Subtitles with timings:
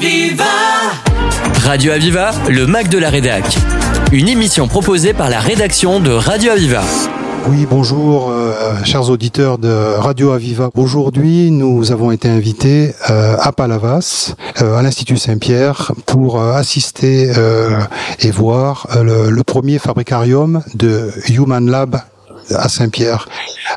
[0.00, 0.44] Aviva
[1.62, 3.44] Radio Aviva, le Mac de la Rédac.
[4.12, 6.80] Une émission proposée par la rédaction de Radio Aviva.
[7.48, 10.70] Oui, bonjour, euh, chers auditeurs de Radio Aviva.
[10.74, 17.30] Aujourd'hui, nous avons été invités euh, à Palavas, euh, à l'Institut Saint-Pierre, pour euh, assister
[17.36, 17.78] euh,
[18.20, 21.96] et voir euh, le, le premier fabricarium de Human Lab
[22.54, 23.28] à Saint-Pierre.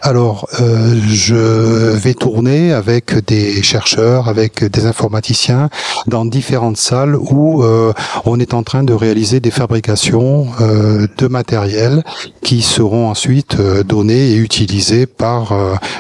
[0.01, 5.69] Alors, euh, je vais tourner avec des chercheurs, avec des informaticiens
[6.07, 7.93] dans différentes salles où euh,
[8.25, 12.03] on est en train de réaliser des fabrications euh, de matériel
[12.41, 15.53] qui seront ensuite donnés et utilisés par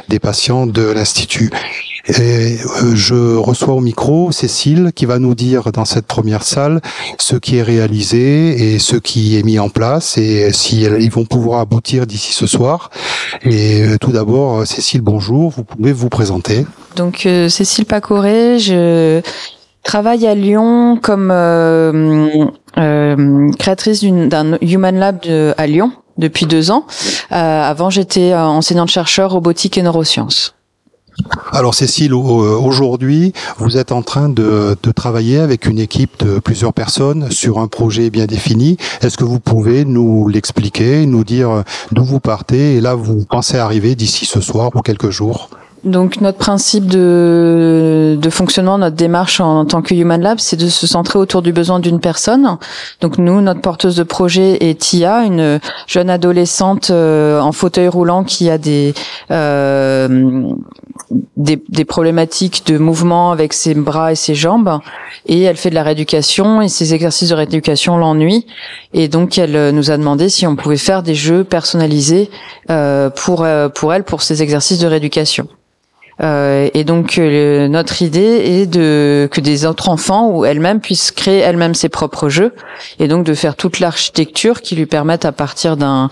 [0.09, 1.51] des patients de l'Institut.
[2.05, 6.81] Et euh, je reçois au micro Cécile qui va nous dire dans cette première salle
[7.17, 11.25] ce qui est réalisé et ce qui est mis en place et si ils vont
[11.25, 12.89] pouvoir aboutir d'ici ce soir.
[13.43, 15.51] Et euh, tout d'abord, euh, Cécile, bonjour.
[15.51, 16.65] Vous pouvez vous présenter.
[16.95, 19.21] Donc euh, Cécile Pacoré, je
[19.83, 22.45] travaille à Lyon comme euh,
[22.77, 25.19] euh, créatrice d'un Human Lab
[25.57, 26.85] à Lyon depuis deux ans.
[27.31, 30.55] Avant, j'étais enseignante chercheur robotique et neurosciences.
[31.51, 36.39] Alors Cécile, au- aujourd'hui, vous êtes en train de, de travailler avec une équipe de
[36.39, 38.77] plusieurs personnes sur un projet bien défini.
[39.01, 43.57] Est-ce que vous pouvez nous l'expliquer, nous dire d'où vous partez et là vous pensez
[43.57, 45.49] arriver d'ici ce soir ou quelques jours?
[45.83, 50.67] Donc notre principe de, de fonctionnement, notre démarche en, tant que Human Lab, c'est de
[50.67, 52.57] se centrer autour du besoin d'une personne.
[53.01, 58.23] Donc nous, notre porteuse de projet est Tia, une jeune adolescente euh, en fauteuil roulant
[58.23, 58.93] qui a des,
[59.31, 60.53] euh,
[61.37, 64.79] des des problématiques de mouvement avec ses bras et ses jambes,
[65.25, 68.45] et elle fait de la rééducation et ses exercices de rééducation l'ennuient.
[68.93, 72.29] Et donc elle euh, nous a demandé si on pouvait faire des jeux personnalisés
[72.69, 75.47] euh, pour euh, pour elle pour ses exercices de rééducation.
[76.21, 81.09] Euh, et donc euh, notre idée est de que des autres enfants ou elles-mêmes puissent
[81.11, 82.53] créer elles-mêmes ses propres jeux
[82.99, 86.09] et donc de faire toute l'architecture qui lui permette à partir d'un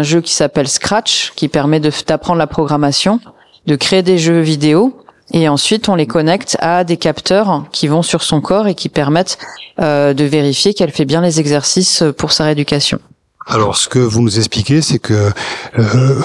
[0.00, 3.20] jeu qui s'appelle Scratch qui permet de d'apprendre la programmation,
[3.66, 4.96] de créer des jeux vidéo
[5.34, 8.88] et ensuite on les connecte à des capteurs qui vont sur son corps et qui
[8.88, 9.36] permettent
[9.80, 13.00] euh, de vérifier qu'elle fait bien les exercices pour sa rééducation.
[13.46, 15.30] Alors, ce que vous nous expliquez, c'est que
[15.78, 16.22] euh,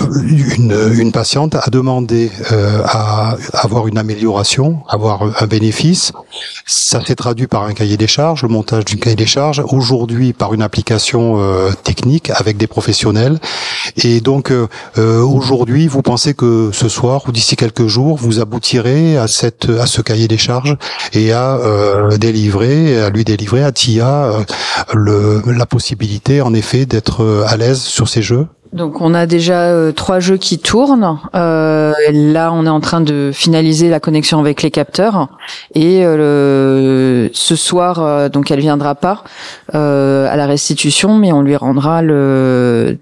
[0.57, 6.13] une, une patiente a demandé euh, à avoir une amélioration, avoir un bénéfice.
[6.65, 9.63] Ça s'est traduit par un cahier des charges, le montage du cahier des charges.
[9.67, 13.39] Aujourd'hui, par une application euh, technique avec des professionnels.
[13.95, 14.67] Et donc, euh,
[14.97, 19.69] euh, aujourd'hui, vous pensez que ce soir ou d'ici quelques jours, vous aboutirez à cette
[19.69, 20.77] à ce cahier des charges
[21.13, 24.31] et à euh, délivrer, à lui délivrer à Tia
[24.93, 28.47] le, la possibilité, en effet, d'être euh, à l'aise sur ces jeux?
[28.73, 31.17] Donc on a déjà euh, trois jeux qui tournent.
[31.35, 35.29] Euh, là, on est en train de finaliser la connexion avec les capteurs.
[35.73, 39.23] Et euh, ce soir, euh, donc elle viendra pas
[39.73, 42.97] euh, à la restitution, mais on lui rendra le.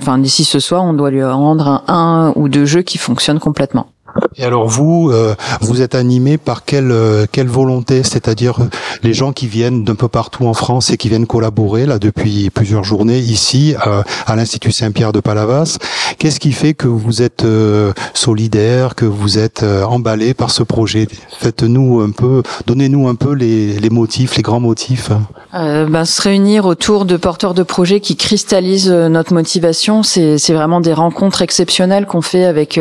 [0.00, 3.86] Enfin, d'ici ce soir, on doit lui rendre un ou deux jeux qui fonctionnent complètement.
[4.36, 8.02] Et alors vous, euh, vous êtes animé par quelle euh, quelle volonté?
[8.04, 8.68] C'est-à-dire euh,
[9.02, 12.48] les gens qui viennent d'un peu partout en France et qui viennent collaborer là depuis
[12.50, 15.78] plusieurs journées ici euh, à l'Institut Saint-Pierre de Palavas.
[16.18, 20.62] Qu'est-ce qui fait que vous êtes euh, solidaire, que vous êtes euh, emballé par ce
[20.62, 21.08] projet?
[21.38, 25.10] Faites-nous un peu, donnez-nous un peu les, les motifs, les grands motifs.
[25.54, 30.80] Euh, ben, se réunir autour de porteurs de projets qui cristallisent notre motivation, c'est vraiment
[30.80, 32.78] des rencontres exceptionnelles qu'on fait avec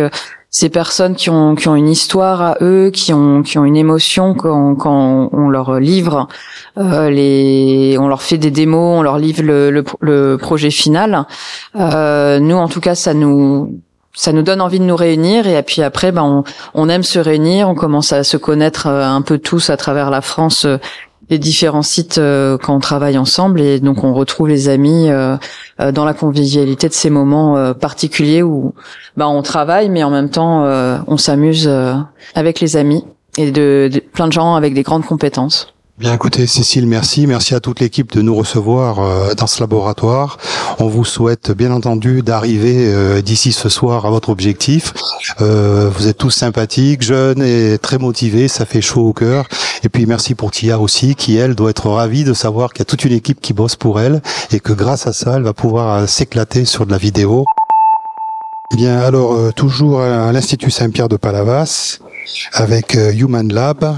[0.51, 3.75] ces personnes qui ont qui ont une histoire à eux, qui ont qui ont une
[3.77, 6.27] émotion quand quand on leur livre
[6.77, 11.25] euh, les, on leur fait des démos, on leur livre le le, le projet final.
[11.75, 13.79] Euh, nous, en tout cas, ça nous
[14.13, 16.43] ça nous donne envie de nous réunir et puis après ben on,
[16.73, 20.09] on aime se réunir on commence à se connaître euh, un peu tous à travers
[20.09, 20.77] la France euh,
[21.29, 25.37] les différents sites euh, quand on travaille ensemble et donc on retrouve les amis euh,
[25.79, 28.73] euh, dans la convivialité de ces moments euh, particuliers où
[29.15, 30.63] bah on travaille mais en même temps
[31.07, 31.69] on s'amuse
[32.35, 33.03] avec les amis
[33.37, 35.73] et de, de plein de gens avec des grandes compétences.
[35.99, 37.27] Bien écoutez Cécile, merci.
[37.27, 40.37] Merci à toute l'équipe de nous recevoir euh, dans ce laboratoire.
[40.79, 44.93] On vous souhaite bien entendu d'arriver euh, d'ici ce soir à votre objectif.
[45.41, 49.49] Euh, vous êtes tous sympathiques, jeunes et très motivés, ça fait chaud au cœur.
[49.83, 52.83] Et puis merci pour Tia aussi, qui elle doit être ravie de savoir qu'il y
[52.83, 54.21] a toute une équipe qui bosse pour elle
[54.53, 57.43] et que grâce à ça, elle va pouvoir s'éclater sur de la vidéo.
[58.73, 61.99] Bien, alors toujours à l'Institut Saint-Pierre de Palavas
[62.53, 63.97] avec Human Lab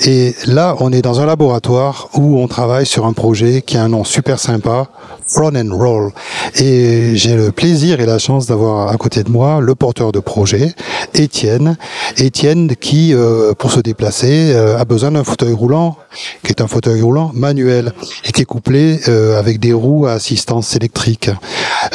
[0.00, 3.84] Et là, on est dans un laboratoire où on travaille sur un projet qui a
[3.84, 4.88] un nom super sympa,
[5.36, 6.12] Run and Roll.
[6.56, 10.18] Et j'ai le plaisir et la chance d'avoir à côté de moi le porteur de
[10.18, 10.74] projet,
[11.14, 11.76] Étienne.
[12.16, 15.96] Étienne qui, euh, pour se déplacer, euh, a besoin d'un fauteuil roulant,
[16.42, 17.92] qui est un fauteuil roulant manuel
[18.24, 21.30] et qui est couplé euh, avec des roues à assistance électrique.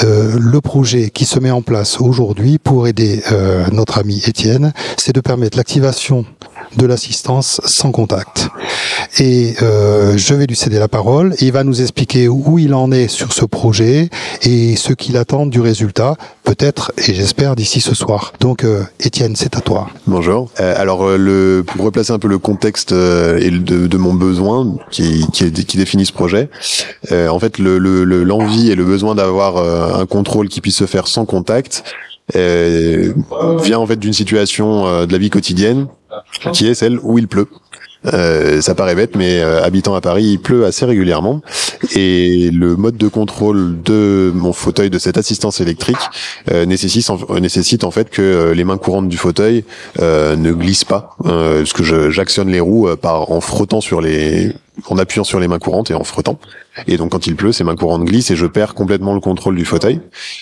[0.02, 3.22] le projet qui se met en place aujourd'hui pour aider
[3.72, 6.26] notre ami Étienne, c'est de permettre l'activation
[6.76, 8.50] de l'assistance sans contact.
[9.20, 11.36] Et euh, je vais lui céder la parole.
[11.40, 14.10] il va nous expliquer où il en est sur ce projet
[14.44, 18.34] et ce qu'il attend du résultat, peut-être et j'espère d'ici ce soir.
[18.40, 19.88] Donc, euh, Étienne, c'est à toi.
[20.08, 20.50] Bonjour.
[20.60, 25.26] Euh, alors, le, pour replacer un peu le contexte et de, de mon besoin qui,
[25.34, 26.50] qui, qui, définit ce projet,
[27.12, 29.58] en fait, l'envie le, le, et le besoin d'avoir
[30.00, 31.84] un contrôle qui puisse se faire sans contact
[32.34, 35.88] vient en fait d'une situation de la vie quotidienne
[36.54, 37.48] qui est celle où il pleut.
[38.14, 41.42] Euh, ça paraît bête, mais euh, habitant à Paris, il pleut assez régulièrement.
[41.96, 45.98] Et le mode de contrôle de mon fauteuil, de cette assistance électrique,
[46.52, 49.64] euh, nécessite, en, nécessite en fait que les mains courantes du fauteuil
[50.00, 54.52] ne glissent pas, parce que j'actionne les roues par en frottant sur les,
[54.88, 56.40] en appuyant sur les mains courantes et en frottant.
[56.88, 59.56] Et donc quand il pleut, ces mains courantes glissent et je perds complètement le contrôle
[59.56, 60.00] du fauteuil.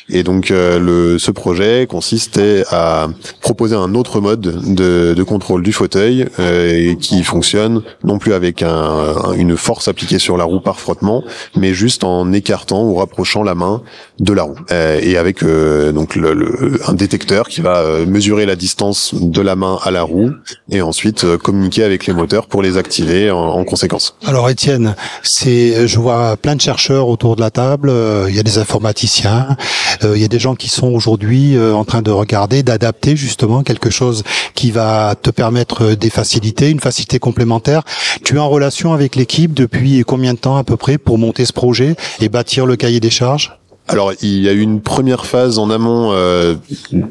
[0.09, 3.07] Et donc euh, le, ce projet consistait à
[3.41, 8.63] proposer un autre mode de, de contrôle du fauteuil euh, qui fonctionne non plus avec
[8.63, 11.23] un, une force appliquée sur la roue par frottement,
[11.55, 13.81] mais juste en écartant ou rapprochant la main
[14.19, 14.55] de la roue.
[14.71, 19.41] Euh, et avec euh, donc le, un détecteur qui va euh, mesurer la distance de
[19.41, 20.31] la main à la roue
[20.69, 24.15] et ensuite communiquer avec les moteurs pour les activer en, en conséquence.
[24.25, 27.89] Alors Étienne, c'est je vois plein de chercheurs autour de la table.
[27.89, 29.55] Euh, il y a des informaticiens.
[30.03, 33.15] Euh, il y a des gens qui sont aujourd'hui euh, en train de regarder, d'adapter
[33.15, 34.23] justement quelque chose
[34.55, 37.83] qui va te permettre des facilités, une facilité complémentaire.
[38.23, 41.45] Tu es en relation avec l'équipe depuis combien de temps à peu près pour monter
[41.45, 43.57] ce projet et bâtir le cahier des charges?
[43.89, 46.55] Alors il y a eu une première phase en amont euh,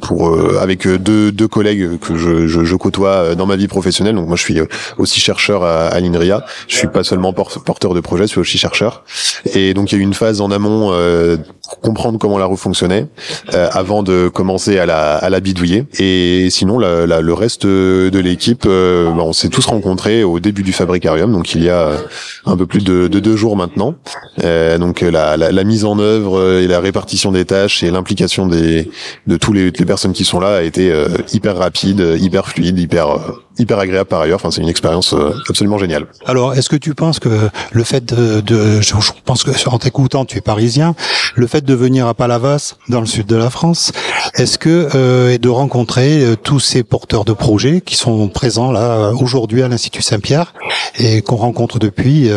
[0.01, 3.69] pour euh, avec euh, deux, deux collègues que je, je, je, côtoie dans ma vie
[3.69, 4.15] professionnelle.
[4.15, 4.59] Donc moi je suis
[4.97, 6.45] aussi chercheur à, à l'INRIA.
[6.69, 9.05] Je suis pas seulement porteur de projet, je suis aussi chercheur.
[9.55, 10.93] Et donc il y a eu une phase en amont
[11.63, 13.07] pour comprendre comment la roue fonctionnait
[13.53, 15.85] avant de commencer à la, à la bidouiller.
[15.99, 20.63] Et sinon la, la, le reste de l'équipe, bah, on s'est tous rencontrés au début
[20.63, 21.31] du fabricarium.
[21.33, 21.93] Donc il y a
[22.47, 23.95] un peu plus de, de deux jours maintenant.
[24.79, 29.53] donc la, la mise en œuvre et la répartition des tâches et l'implication de tous
[29.53, 33.19] les, les personnes qui sont là a été euh, hyper rapide, hyper fluide, hyper euh,
[33.59, 34.37] hyper agréable par ailleurs.
[34.37, 36.07] Enfin, c'est une expérience euh, absolument géniale.
[36.27, 38.93] Alors, est-ce que tu penses que le fait de, de je,
[39.25, 40.95] pense que en t'écoutant, tu es parisien,
[41.35, 43.93] le fait de venir à Palavas, dans le sud de la France,
[44.35, 48.73] est-ce que euh, et de rencontrer euh, tous ces porteurs de projets qui sont présents
[48.73, 50.55] là aujourd'hui à l'Institut Saint-Pierre
[50.99, 52.31] et qu'on rencontre depuis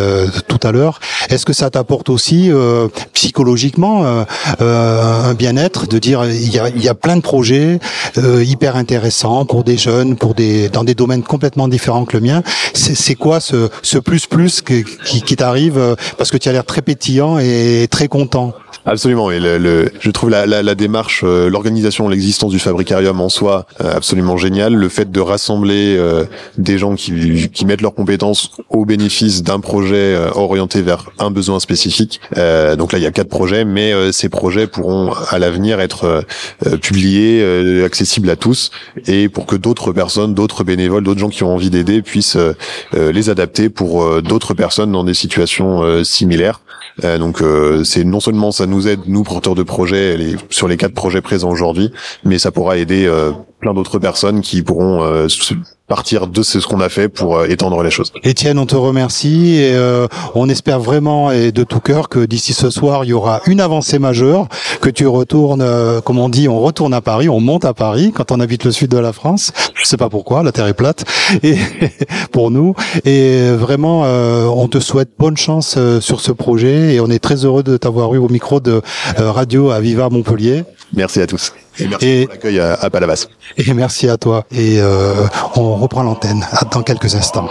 [0.48, 2.52] tout à l'heure, est-ce que ça t'apporte aussi
[3.14, 4.26] psychologiquement
[4.60, 7.80] un bien-être de dire il y a, y a plein de projets
[8.18, 12.42] hyper intéressants pour des jeunes, pour des dans des domaine complètement différent que le mien.
[12.74, 14.84] C'est quoi ce, plus plus qui,
[15.22, 18.54] qui t'arrive euh, parce que tu as l'air très pétillant et très content?
[18.88, 19.32] Absolument.
[19.32, 23.30] Et le, le, je trouve la, la, la démarche, euh, l'organisation, l'existence du fabricarium en
[23.30, 24.76] soi euh, absolument génial.
[24.76, 26.26] Le fait de rassembler euh,
[26.60, 31.60] des gens qui, qui mettent leurs compétences au bénéfice d'un projet orienté vers un besoin
[31.60, 32.20] spécifique.
[32.78, 36.24] donc là, il y a quatre projets, mais ces projets pourront à l'avenir être
[36.82, 38.72] publiés, accessibles à tous,
[39.08, 42.38] et pour que d'autres personnes, d'autres bénévoles, d'autres gens qui ont envie d'aider puissent
[42.94, 46.62] les adapter pour d'autres personnes dans des situations similaires.
[47.04, 47.42] donc
[47.84, 50.18] c'est non seulement ça nous aide, nous, porteurs de projets,
[50.50, 51.92] sur les quatre projets présents aujourd'hui,
[52.24, 55.28] mais ça pourra aider euh, plein d'autres personnes qui pourront euh,
[55.88, 58.12] partir de ce qu'on a fait pour euh, étendre les choses.
[58.24, 62.54] Étienne, on te remercie et euh, on espère vraiment et de tout cœur que d'ici
[62.54, 64.48] ce soir, il y aura une avancée majeure,
[64.82, 65.66] que tu retournes,
[66.04, 68.72] comme on dit, on retourne à Paris, on monte à Paris quand on habite le
[68.72, 69.52] sud de la France.
[69.76, 71.06] Je sais pas pourquoi, la terre est plate
[71.44, 71.56] et
[72.32, 72.76] pour nous.
[73.06, 77.64] Et vraiment, on te souhaite bonne chance sur ce projet et on est très heureux
[77.64, 78.82] de t'avoir eu au micro de
[79.18, 80.64] Radio Aviva Montpellier.
[80.94, 81.54] Merci à tous.
[81.80, 83.28] Et merci pour l'accueil à, à, Palavas.
[83.58, 84.46] Et merci à toi.
[84.52, 85.14] Et euh,
[85.56, 87.50] on reprend l'antenne dans quelques instants.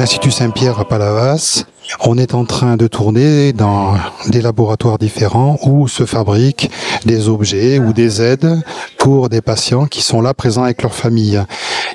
[0.00, 1.66] l'Institut Saint-Pierre à Palavas.
[2.06, 3.96] On est en train de tourner dans
[4.28, 6.70] des laboratoires différents où se fabriquent
[7.04, 8.62] des objets ou des aides
[8.96, 11.42] pour des patients qui sont là présents avec leur famille.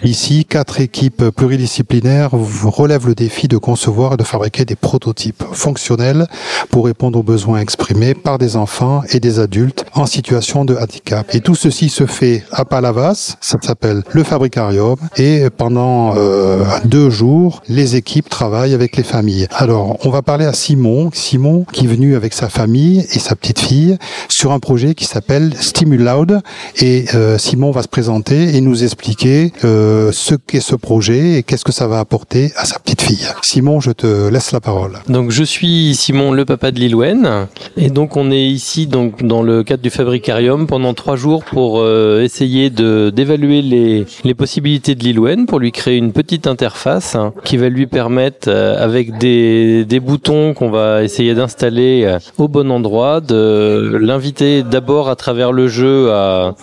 [0.06, 6.28] Ici, quatre équipes pluridisciplinaires relèvent le défi de concevoir et de fabriquer des prototypes fonctionnels
[6.70, 11.34] pour répondre aux besoins exprimés par des enfants et des adultes en situation de handicap.
[11.34, 17.10] Et tout ceci se fait à Palavas, ça s'appelle le Fabricarium, et pendant euh, deux
[17.10, 19.48] jours, les équipes travaillent avec les familles.
[19.56, 23.36] Alors, on va parler à Simon, Simon qui est venu avec sa famille et sa
[23.36, 23.98] petite fille
[24.30, 26.42] sur un projet qui s'appelle Stimulloud,
[26.80, 31.44] et euh, Simon va se présenter et nous expliquer euh, ce qu'est ce projet et
[31.44, 33.28] qu'est-ce que ça va apporter à sa petite fille.
[33.42, 34.94] Simon, je te laisse la parole.
[35.10, 37.48] Donc je suis Simon, le papa de Lilouen,
[37.78, 41.80] et donc on est ici donc dans le cadre du Fabricarium pendant trois jours pour
[41.80, 47.16] euh, essayer de d'évaluer les, les possibilités de Lilouen pour lui créer une petite interface
[47.16, 52.72] hein, qui va lui permettre avec des, des boutons qu'on va essayer d'installer au bon
[52.72, 56.56] endroit de l'inviter d'abord à travers le jeu à,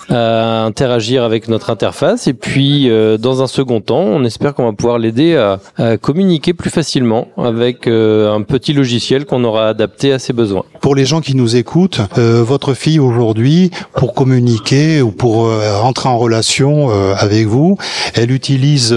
[0.64, 4.72] interagir avec notre interface et puis euh, dans un second temps, on espère qu'on va
[4.72, 10.12] pouvoir l'aider à, à, communiquer plus facilement avec euh, un petit logiciel qu'on aura adapté
[10.12, 10.64] à ses besoins.
[10.80, 15.78] Pour les gens qui nous écoutent, euh, votre fille aujourd'hui, pour communiquer ou pour euh,
[15.78, 17.76] rentrer en relation euh, avec vous,
[18.14, 18.94] elle utilise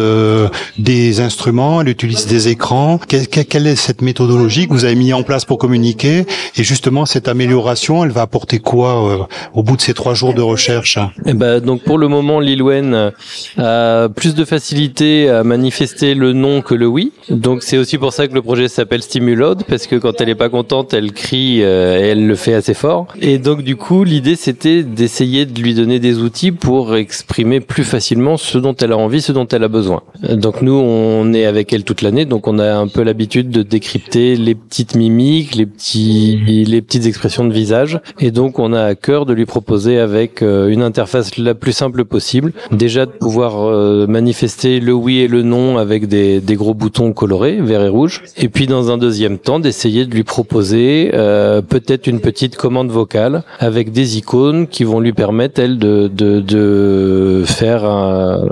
[0.78, 3.00] des instruments, elle utilise des écrans.
[3.08, 6.26] Quelle, est cette méthodologie que vous avez mis en place pour communiquer?
[6.58, 10.42] Et justement, cette amélioration, elle va apporter quoi au bout de ces trois jours de
[10.42, 10.98] recherche?
[11.26, 13.12] Eh ben, donc pour le moment, Lilwen
[13.58, 17.12] a plus de facilité à manifester le non que le oui.
[17.30, 20.36] Donc c'est aussi pour ça que le projet s'appelle Stimulode, parce que quand elle est
[20.36, 23.08] pas contente, elle crie euh, et elle le fait assez fort.
[23.22, 27.84] Et donc du coup, l'idée c'était d'essayer de lui donner des outils pour exprimer plus
[27.84, 30.02] facilement ce dont elle a envie, ce dont elle a besoin.
[30.30, 33.64] Donc nous, on est avec elle toute l'année, donc on a un peu l'habitude de
[33.64, 38.84] décrypter les petites mimiques, les petits, les petites expressions de visage, et donc on a
[38.84, 43.12] à cœur de lui proposer avec euh, une interface la plus simple possible, déjà de
[43.12, 47.82] pouvoir euh, manifester le oui et le non avec des, des gros boutons colorés, vert
[47.82, 52.20] et rouge, et puis dans un deuxième temps d'essayer de lui proposer euh, peut-être une
[52.20, 57.86] petite commande vocale avec des icônes qui vont lui permettre elle de de, de faire
[57.86, 58.46] un,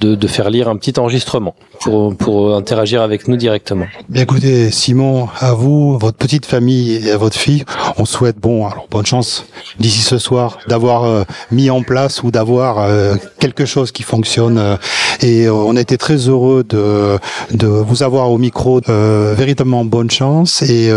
[0.00, 3.86] de, de, faire lire un petit enregistrement pour, pour interagir avec nous directement.
[4.08, 7.64] Bien écoutez, Simon, à vous, votre petite famille et à votre fille,
[7.96, 9.46] on souhaite bon, alors bonne chance
[9.78, 14.58] d'ici ce soir d'avoir euh, mis en place ou d'avoir euh, quelque chose qui fonctionne.
[14.58, 14.76] Euh,
[15.22, 17.18] et on été très heureux de,
[17.52, 18.80] de vous avoir au micro.
[18.86, 20.90] véritablement bonne chance et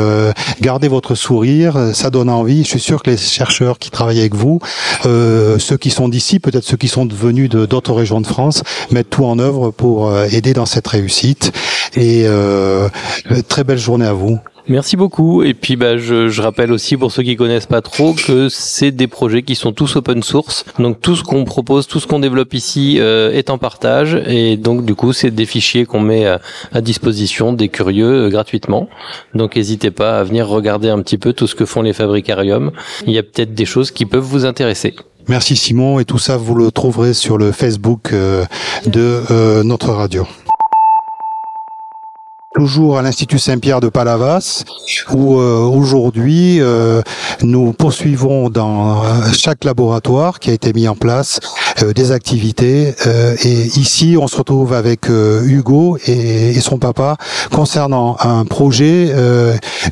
[0.61, 2.63] gardez votre sourire, ça donne envie.
[2.63, 4.59] Je suis sûr que les chercheurs qui travaillent avec vous,
[5.03, 9.25] ceux qui sont d'ici, peut-être ceux qui sont venus d'autres régions de France, mettre tout
[9.25, 11.51] en œuvre pour euh, aider dans cette réussite.
[11.95, 12.89] Et euh,
[13.47, 14.39] très belle journée à vous.
[14.69, 15.43] Merci beaucoup.
[15.43, 18.91] Et puis, bah, je, je, rappelle aussi pour ceux qui connaissent pas trop que c'est
[18.91, 20.65] des projets qui sont tous open source.
[20.77, 24.21] Donc, tout ce qu'on propose, tout ce qu'on développe ici euh, est en partage.
[24.27, 26.41] Et donc, du coup, c'est des fichiers qu'on met à,
[26.73, 28.89] à, disposition des curieux euh, gratuitement.
[29.33, 32.71] Donc, n'hésitez pas à venir regarder un petit peu tout ce que font les fabricariums.
[33.05, 34.95] Il y a peut-être des choses qui peuvent vous intéresser.
[35.27, 38.45] Merci Simon et tout ça vous le trouverez sur le Facebook euh,
[38.85, 40.25] de euh, notre radio
[42.57, 44.63] toujours à l'Institut Saint-Pierre de Palavas,
[45.11, 47.03] où euh, aujourd'hui euh,
[47.43, 51.39] nous poursuivons dans euh, chaque laboratoire qui a été mis en place
[51.95, 52.95] des activités.
[53.43, 57.17] et ici, on se retrouve avec Hugo et, son papa
[57.51, 59.13] concernant un projet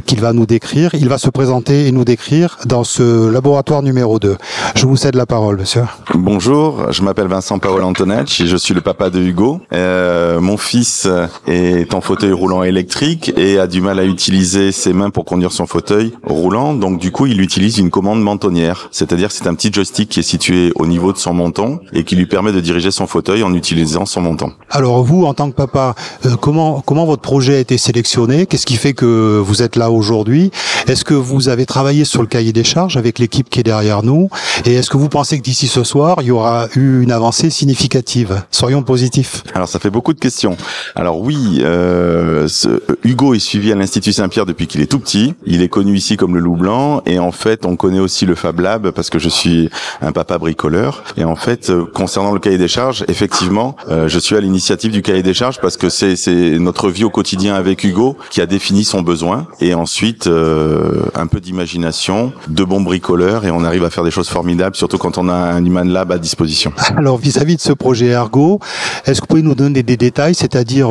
[0.08, 0.96] qu'il va nous décrire.
[0.96, 4.36] Il va se présenter et nous décrire dans ce laboratoire numéro 2.
[4.74, 5.84] Je vous cède la parole, monsieur.
[6.16, 9.62] Bonjour, je m'appelle Vincent Paolo Antonacci, je suis le papa de Hugo.
[9.72, 11.08] mon fils
[11.46, 15.52] est en fauteuil roulant électrique et a du mal à utiliser ses mains pour conduire
[15.52, 16.74] son fauteuil roulant.
[16.74, 20.24] Donc du coup, il utilise une commande mentonnière, c'est-à-dire c'est un petit joystick qui est
[20.24, 23.54] situé au niveau de son menton et qui lui permet de diriger son fauteuil en
[23.54, 24.54] utilisant son menton.
[24.70, 25.96] Alors vous, en tant que papa,
[26.26, 28.46] euh, comment comment votre projet a été sélectionné?
[28.46, 30.52] Qu'est-ce qui fait que vous êtes là aujourd'hui?
[30.88, 34.04] Est-ce que vous avez travaillé sur le cahier des charges avec l'équipe qui est derrière
[34.04, 34.30] nous?
[34.66, 37.50] Et est-ce que vous pensez que d'ici ce soir, il y aura eu une avancée
[37.50, 38.42] significative?
[38.52, 39.44] Soyons positifs.
[39.54, 40.58] Alors ça fait beaucoup de questions.
[40.96, 45.34] Alors oui, euh, euh, Hugo est suivi à l'Institut Saint-Pierre depuis qu'il est tout petit.
[45.46, 48.36] Il est connu ici comme le loup blanc et en fait on connaît aussi le
[48.36, 49.70] Fab Lab parce que je suis
[50.02, 54.20] un papa bricoleur et en fait euh, concernant le cahier des charges, effectivement, euh, je
[54.20, 56.16] suis à l'initiative du cahier des charges parce que c'est
[56.60, 61.40] notre vie au quotidien avec Hugo qui a défini son besoin et ensuite un peu
[61.40, 65.30] d'imagination, de bons bricoleurs et on arrive à faire des choses formidables, surtout quand on
[65.30, 66.72] a un Human Lab à disposition.
[66.98, 68.60] Alors vis-à-vis de ce projet Ergo,
[69.06, 70.90] est-ce que vous pouvez nous donner des détails, c'est-à-dire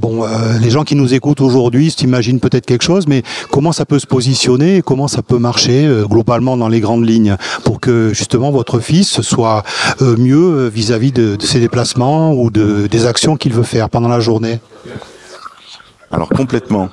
[0.00, 0.24] bon,
[0.60, 4.06] les gens qui nous écoutent aujourd'hui s'imaginent peut-être quelque chose, mais comment ça peut se
[4.06, 8.50] positionner, et comment ça peut marcher euh, globalement dans les grandes lignes pour que justement
[8.50, 9.62] votre fils soit
[10.02, 14.08] euh, mieux vis-à-vis de, de ses déplacements ou de, des actions qu'il veut faire pendant
[14.08, 14.60] la journée?
[16.10, 16.88] Alors complètement.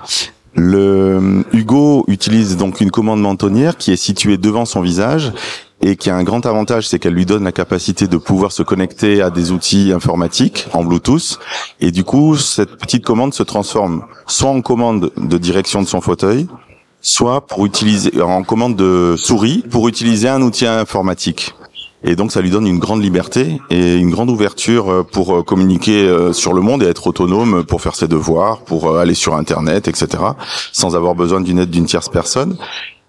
[0.54, 5.32] Le Hugo utilise donc une commande mentonnière qui est située devant son visage
[5.82, 8.64] et qui a un grand avantage, c'est qu'elle lui donne la capacité de pouvoir se
[8.64, 11.40] connecter à des outils informatiques en Bluetooth.
[11.80, 16.02] Et du coup, cette petite commande se transforme soit en commande de direction de son
[16.02, 16.48] fauteuil,
[17.02, 21.54] soit pour utiliser en commande de souris pour utiliser un outil informatique.
[22.04, 25.44] Et donc ça lui donne une grande liberté et une grande ouverture euh, pour euh,
[25.44, 29.36] communiquer euh, sur le monde et être autonome pour faire ses devoirs, pour aller sur
[29.36, 30.24] Internet, etc.,
[30.72, 32.56] sans avoir besoin d'une aide d'une tierce personne.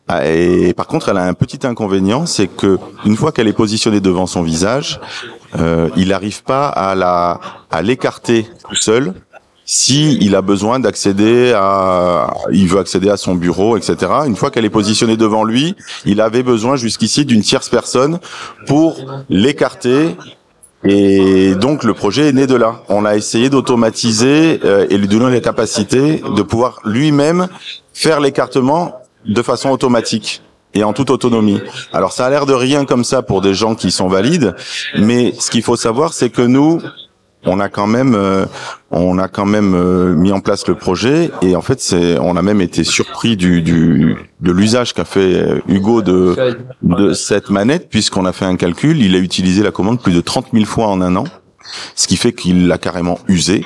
[0.08, 3.52] Ah, Et par contre, elle a un petit inconvénient, c'est que une fois qu'elle est
[3.52, 5.00] positionnée devant son visage,
[5.58, 9.12] euh, il n'arrive pas à la à l'écarter tout seul.
[9.66, 13.96] Si il a besoin d'accéder à, il veut accéder à son bureau, etc.
[14.26, 18.18] Une fois qu'elle est positionnée devant lui, il avait besoin jusqu'ici d'une tierce personne
[18.66, 18.96] pour
[19.28, 20.16] l'écarter
[20.84, 22.82] et donc le projet est né de là.
[22.88, 27.48] On a essayé d'automatiser euh, et lui donner la capacité de pouvoir lui-même
[27.92, 28.94] faire l'écartement
[29.26, 30.42] de façon automatique
[30.74, 31.60] et en toute autonomie.
[31.92, 34.54] Alors ça a l'air de rien comme ça pour des gens qui sont valides,
[34.98, 36.80] mais ce qu'il faut savoir c'est que nous
[37.44, 38.46] on a quand même euh,
[38.90, 42.36] on a quand même euh, mis en place le projet et en fait c'est on
[42.36, 47.50] a même été surpris du, du de l'usage qu'a fait euh, Hugo de de cette
[47.50, 50.64] manette puisqu'on a fait un calcul, il a utilisé la commande plus de 30 000
[50.64, 51.24] fois en un an,
[51.94, 53.64] ce qui fait qu'il l'a carrément usé.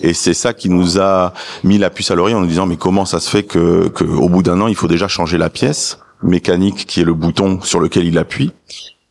[0.00, 1.32] Et c'est ça qui nous a
[1.64, 4.04] mis la puce à l'oreille en nous disant mais comment ça se fait que, que
[4.04, 7.60] au bout d'un an il faut déjà changer la pièce mécanique qui est le bouton
[7.62, 8.52] sur lequel il appuie?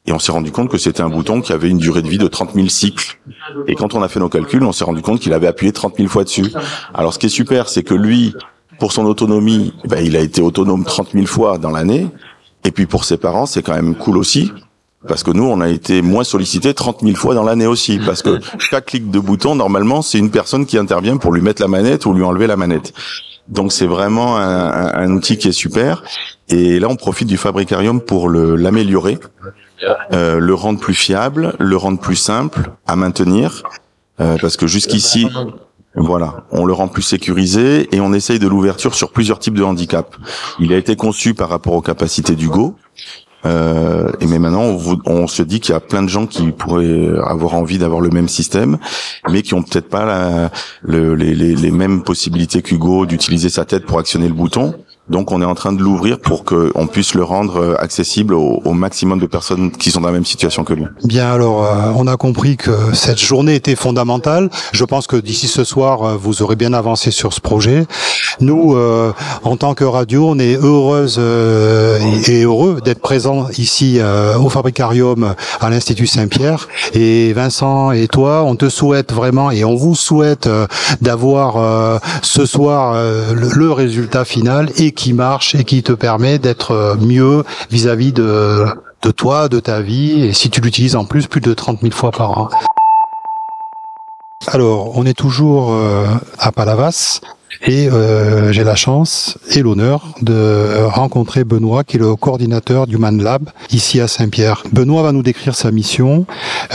[0.08, 2.18] Et on s'est rendu compte que c'était un bouton qui avait une durée de vie
[2.18, 3.20] de 30 000 cycles.
[3.68, 5.98] Et quand on a fait nos calculs, on s'est rendu compte qu'il avait appuyé 30
[5.98, 6.52] 000 fois dessus.
[6.94, 8.34] Alors ce qui est super, c'est que lui,
[8.80, 12.08] pour son autonomie, ben, il a été autonome 30 000 fois dans l'année.
[12.64, 14.52] Et puis pour ses parents, c'est quand même cool aussi.
[15.08, 18.00] Parce que nous, on a été moins sollicité 30 000 fois dans l'année aussi.
[18.06, 21.62] Parce que chaque clic de bouton, normalement, c'est une personne qui intervient pour lui mettre
[21.62, 22.94] la manette ou lui enlever la manette.
[23.48, 26.04] Donc c'est vraiment un, un- un outil qui est super.
[26.50, 29.18] Et là, on profite du Fabricarium pour le- l'améliorer,
[30.14, 33.64] euh, le rendre plus fiable, le rendre plus simple à maintenir.
[34.20, 35.28] euh, parce que jusqu'ici,
[35.96, 39.64] voilà, on le rend plus sécurisé et on essaye de l'ouverture sur plusieurs types de
[39.64, 40.16] handicaps.
[40.60, 42.76] Il a été conçu par rapport aux capacités du Go.
[43.46, 46.52] Euh, et mais maintenant, on, on se dit qu'il y a plein de gens qui
[46.52, 48.78] pourraient avoir envie d'avoir le même système,
[49.30, 50.52] mais qui ont peut-être pas la-
[50.84, 54.76] le- les, les- les mêmes possibilités qu'Hugo d'utiliser sa tête pour actionner le bouton.
[55.12, 58.72] Donc, on est en train de l'ouvrir pour qu'on puisse le rendre euh, accessible au,
[58.72, 60.86] maximum de personnes qui sont dans la même situation que lui.
[61.04, 64.50] Bien, alors, euh, on a compris que cette journée était fondamentale.
[64.72, 67.86] Je pense que d'ici ce soir, euh, vous aurez bien avancé sur ce projet.
[68.40, 68.76] Nous,
[69.44, 74.00] en tant que radio, on est heureuse et heureux d'être présents ici
[74.40, 76.68] au Fabricarium à l'Institut Saint-Pierre.
[76.94, 80.50] Et Vincent et toi, on te souhaite vraiment et on vous souhaite
[81.02, 86.96] d'avoir ce soir le, le résultat final et marche et qui te permet d'être euh,
[86.96, 88.66] mieux vis-à-vis de
[89.02, 91.92] de toi, de ta vie, et si tu l'utilises en plus plus de 30 000
[91.92, 92.50] fois par an.
[94.48, 96.06] Alors, on est toujours euh,
[96.38, 97.20] à Palavas
[97.66, 102.98] et euh, j'ai la chance et l'honneur de rencontrer Benoît, qui est le coordinateur du
[102.98, 104.64] Man Lab ici à Saint-Pierre.
[104.72, 106.26] Benoît va nous décrire sa mission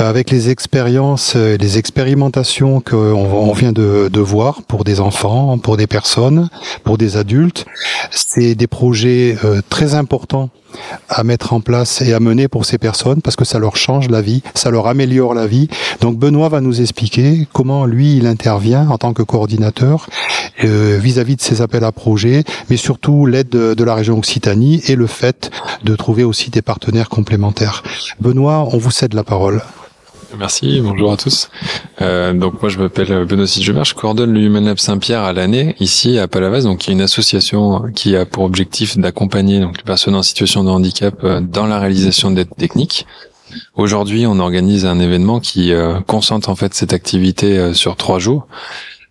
[0.00, 5.00] euh, avec les expériences et les expérimentations qu'on on vient de, de voir pour des
[5.00, 6.48] enfants, pour des personnes,
[6.84, 7.66] pour des adultes.
[8.10, 10.50] C'est des projets euh, très importants
[11.08, 14.08] à mettre en place et à mener pour ces personnes parce que ça leur change
[14.08, 15.68] la vie, ça leur améliore la vie.
[16.00, 20.08] Donc Benoît va nous expliquer comment lui il intervient en tant que coordinateur
[20.64, 24.82] euh, vis-à-vis de ces appels à projets, mais surtout l'aide de, de la région Occitanie
[24.86, 25.50] et le fait
[25.84, 27.82] de trouver aussi des partenaires complémentaires.
[28.20, 29.62] Benoît, on vous cède la parole.
[30.38, 31.50] Merci, bonjour à tous.
[32.00, 35.76] Euh, donc moi je m'appelle Benoît Sidgemer, je coordonne le Human Lab Saint-Pierre à l'année
[35.78, 39.84] ici à Palavas, donc qui est une association qui a pour objectif d'accompagner donc les
[39.84, 43.06] personnes en situation de handicap euh, dans la réalisation d'aides techniques.
[43.74, 48.18] Aujourd'hui, on organise un événement qui euh, concentre en fait cette activité euh, sur trois
[48.18, 48.46] jours.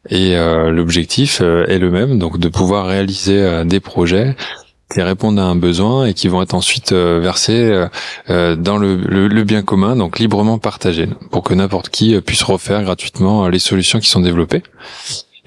[0.09, 4.35] Et euh, l'objectif euh, est le même, donc de pouvoir réaliser des projets
[4.95, 7.85] qui répondent à un besoin et qui vont être ensuite versés
[8.29, 13.49] dans le, le, bien commun, donc librement partagé, pour que n'importe qui puisse refaire gratuitement
[13.49, 14.63] les solutions qui sont développées.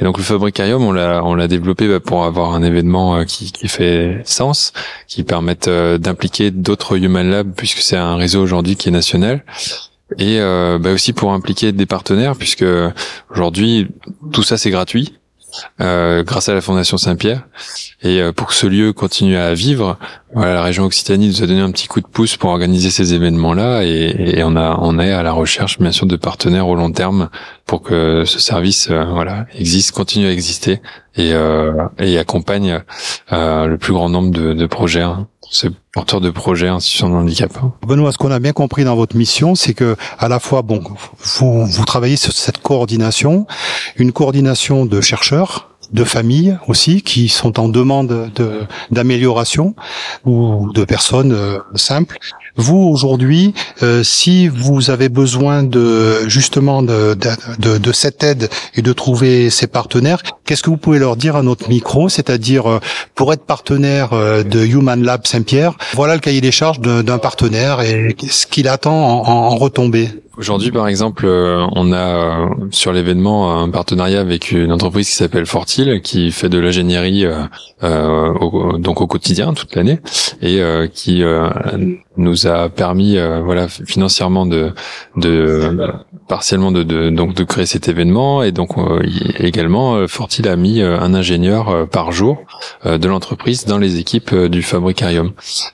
[0.01, 3.51] Et donc le Fabricarium, on l'a on l'a développé bah, pour avoir un événement qui,
[3.51, 4.73] qui fait sens,
[5.07, 9.45] qui permette d'impliquer d'autres Human Lab puisque c'est un réseau aujourd'hui qui est national
[10.17, 12.65] et euh, bah aussi pour impliquer des partenaires puisque
[13.31, 13.89] aujourd'hui
[14.33, 15.18] tout ça c'est gratuit
[15.81, 17.47] euh, grâce à la Fondation Saint-Pierre.
[18.03, 19.99] Et euh, pour que ce lieu continue à vivre
[20.35, 23.55] la région Occitanie nous a donné un petit coup de pouce pour organiser ces événements
[23.55, 27.31] là et, on est à la recherche bien sûr de partenaires au long terme
[27.65, 30.83] pour que ce service euh, existe continue à exister
[31.17, 31.73] et, euh,
[32.19, 32.83] accompagne
[33.31, 37.53] le plus grand nombre de, de projets hein c'est porteur de projet institution de handicap.
[37.87, 40.83] Benoît, ce qu'on a bien compris dans votre mission, c'est que à la fois, bon,
[41.39, 43.47] vous, vous travaillez sur cette coordination,
[43.97, 49.75] une coordination de chercheurs, de familles aussi qui sont en demande de d'amélioration
[50.27, 52.19] ou de personnes euh, simples
[52.59, 57.17] vous aujourd'hui, euh, si vous avez besoin de justement de,
[57.59, 61.37] de, de, cette aide et de trouver ces partenaires, qu'est-ce que vous pouvez leur dire
[61.37, 62.09] à notre micro?
[62.09, 62.81] C'est-à-dire euh,
[63.15, 67.81] pour être partenaire euh, de Human Lab Saint-Pierre, voilà le cahier des charges d'un partenaire
[67.81, 70.09] et ce qu'il attend en, en, en retombée.
[70.39, 75.17] Aujourd'hui, par exemple, euh, on a euh, sur l'événement un partenariat avec une entreprise qui
[75.17, 77.27] s'appelle Fortil, qui fait de l'ingénierie
[77.83, 79.99] euh, au, donc au quotidien toute l'année
[80.41, 80.61] et
[80.95, 81.25] qui
[82.17, 84.73] nous a permis, voilà, financièrement de,
[85.17, 85.77] de
[86.29, 88.71] partiellement de, de, donc de créer cet événement et donc
[89.39, 92.39] également Fortil a mis un ingénieur par jour
[92.85, 95.33] de l'entreprise dans les équipes du Fabricarium.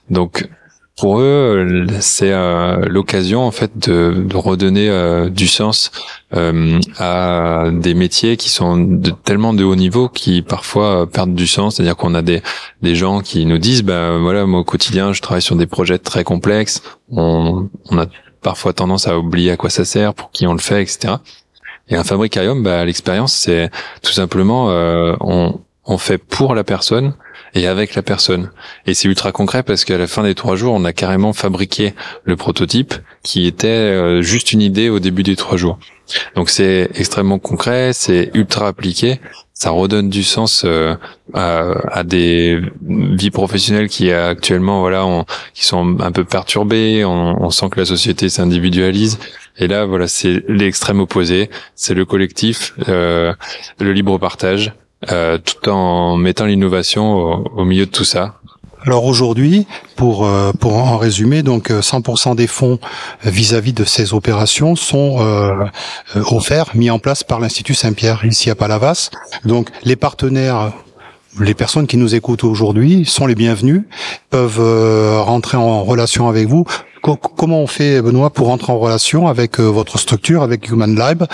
[0.09, 0.49] Donc
[0.97, 5.91] pour eux, c'est euh, l'occasion en fait de, de redonner euh, du sens
[6.35, 11.49] euh, à des métiers qui sont de, tellement de haut niveau qui parfois perdent du
[11.49, 11.77] sens.
[11.77, 12.43] C'est-à-dire qu'on a des
[12.83, 15.99] des gens qui nous disent, ben voilà, moi au quotidien, je travaille sur des projets
[15.99, 16.83] très complexes.
[17.11, 18.07] On, on a
[18.41, 21.15] parfois tendance à oublier à quoi ça sert, pour qui on le fait, etc.
[21.89, 23.69] Et un fabricarium, bah, l'expérience, c'est
[24.03, 24.69] tout simplement,
[25.21, 27.15] on, on fait pour la personne
[27.55, 28.51] et avec la personne.
[28.87, 31.95] Et c'est ultra concret parce qu'à la fin des trois jours, on a carrément fabriqué
[32.25, 35.79] le prototype qui était euh, juste une idée au début des trois jours.
[36.35, 39.21] Donc c'est extrêmement concret, c'est ultra appliqué,
[39.55, 40.97] ça redonne du sens euh,
[41.33, 47.05] à, des vies professionnelles qui actuellement voilà, qui sont un peu perturbées.
[47.05, 49.19] On, on sent que la société s'individualise.
[49.57, 51.49] Et là, voilà, c'est l'extrême opposé.
[51.77, 53.33] C'est le collectif, euh,
[53.79, 54.73] le libre partage,
[55.11, 58.35] euh, tout en mettant l'innovation au, milieu de tout ça.
[58.87, 62.79] Alors aujourd'hui, pour euh, pour en résumer, donc 100% euh, des fonds
[63.25, 65.19] vis-à-vis de ces opérations sont
[66.15, 69.11] offerts, mis en place par l'Institut Saint-Pierre ici à Palavas.
[69.45, 70.73] Donc les partenaires
[71.41, 73.83] les personnes qui nous écoutent aujourd'hui sont les bienvenus,
[74.31, 74.61] peuvent
[75.23, 76.65] rentrer en relation avec vous
[77.37, 81.27] comment on fait, Benoît, pour rentrer en relation avec euh, votre structure, avec Human Lab,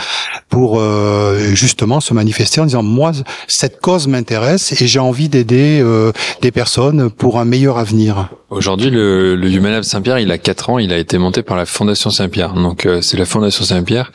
[0.50, 3.12] pour euh, justement se manifester en disant moi
[3.46, 8.28] cette cause m'intéresse et j'ai envie d'aider euh, des personnes pour un meilleur avenir.
[8.50, 11.56] Aujourd'hui, le, le Human Lab Saint-Pierre, il a quatre ans, il a été monté par
[11.56, 12.52] la Fondation Saint-Pierre.
[12.52, 14.12] Donc c'est la Fondation Saint-Pierre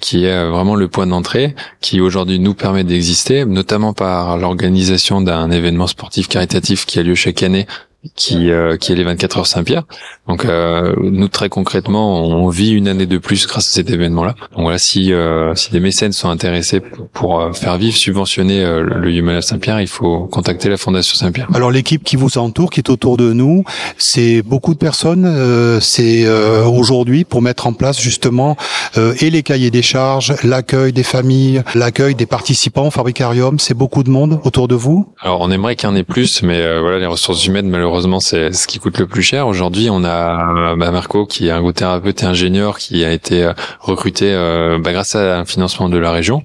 [0.00, 5.50] qui est vraiment le point d'entrée, qui aujourd'hui nous permet d'exister, notamment par l'organisation d'un
[5.50, 7.66] événement sportif caritatif qui a lieu chaque année
[8.14, 9.84] qui euh, qui est les 24 heures Saint-Pierre.
[10.28, 14.34] Donc euh, nous très concrètement, on vit une année de plus grâce à cet événement-là.
[14.52, 16.80] Donc voilà, si euh, si des mécènes sont intéressés
[17.12, 21.48] pour, euh, faire vivre, subventionner euh, le Human Saint-Pierre, il faut contacter la Fondation Saint-Pierre.
[21.54, 23.64] Alors l'équipe qui vous entoure, qui est autour de nous,
[23.98, 25.80] c'est beaucoup de personnes.
[25.80, 26.26] c'est
[26.64, 28.56] aujourd'hui pour mettre en place justement
[28.96, 33.58] et les cahiers des charges, l'accueil des familles, l'accueil des participants au Fabricarium.
[33.58, 35.12] C'est beaucoup de monde autour de vous?
[35.20, 38.18] Alors on aimerait qu'il y en ait plus, mais voilà, les ressources humaines malheureusement malheureusement
[38.18, 39.46] c'est ce qui coûte le plus cher.
[39.46, 43.52] Aujourd'hui, on a bah, Marco qui est un thérapeute et ingénieur qui a été euh,
[43.78, 46.42] recruté euh, bah, grâce à un financement de la région.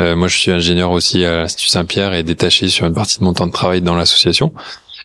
[0.00, 3.24] Euh, moi, je suis ingénieur aussi à l'Institut Saint-Pierre et détaché sur une partie de
[3.24, 4.52] mon temps de travail dans l'association.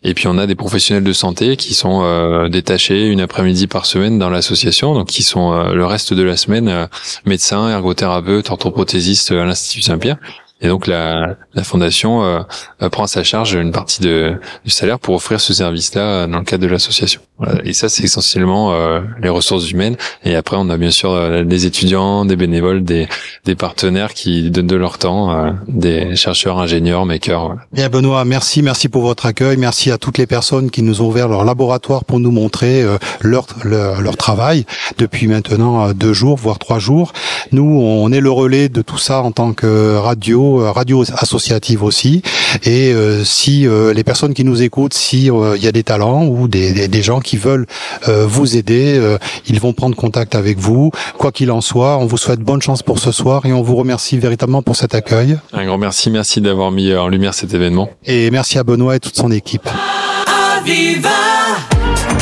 [0.04, 4.20] Et puis on a des professionnels de santé qui sont détachés une après-midi par semaine
[4.20, 6.90] dans l'association, donc qui sont le reste de la semaine
[7.24, 10.18] médecins, ergothérapeutes, orthoprothésistes à l'Institut Saint-Pierre.
[10.64, 12.40] Et donc la, la fondation euh,
[12.82, 16.28] euh, prend à sa charge une partie de, du salaire pour offrir ce service-là euh,
[16.28, 17.22] dans le cadre de l'association.
[17.66, 18.74] Et ça, c'est essentiellement
[19.22, 19.98] les ressources humaines.
[20.24, 23.08] Et après, on a bien sûr des étudiants, des bénévoles, des,
[23.44, 27.56] des partenaires qui donnent de leur temps, des chercheurs, ingénieurs, makers.
[27.74, 29.58] Bien, Benoît, merci, merci pour votre accueil.
[29.58, 32.86] Merci à toutes les personnes qui nous ont ouvert leur laboratoire pour nous montrer
[33.20, 34.66] leur, leur, leur travail
[34.98, 37.12] depuis maintenant deux jours, voire trois jours.
[37.52, 42.22] Nous, on est le relais de tout ça en tant que radio, radio associative aussi.
[42.64, 46.88] Et si les personnes qui nous écoutent, si il y a des talents ou des,
[46.88, 47.66] des, gens qui veulent
[48.08, 49.02] vous aider,
[49.48, 50.92] ils vont prendre contact avec vous.
[51.18, 53.76] Quoi qu'il en soit, on vous souhaite bonne chance pour ce soir et on vous
[53.76, 55.38] remercie véritablement pour cet accueil.
[55.54, 57.90] Un grand merci, merci d'avoir mis en lumière cet événement.
[58.06, 59.70] Et merci à Benoît et toute son équipe.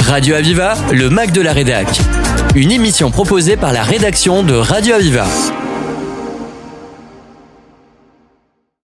[0.08, 1.88] Radio Aviva, le Mac de la Rédac.
[2.56, 5.26] Une émission proposée par la rédaction de Radio Aviva.